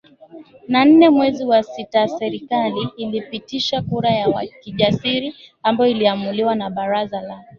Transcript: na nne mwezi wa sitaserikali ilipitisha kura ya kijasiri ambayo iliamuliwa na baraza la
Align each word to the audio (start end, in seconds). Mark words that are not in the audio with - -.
na 0.67 0.85
nne 0.85 1.09
mwezi 1.09 1.45
wa 1.45 1.63
sitaserikali 1.63 2.89
ilipitisha 2.97 3.81
kura 3.81 4.09
ya 4.09 4.47
kijasiri 4.61 5.35
ambayo 5.63 5.91
iliamuliwa 5.91 6.55
na 6.55 6.69
baraza 6.69 7.21
la 7.21 7.43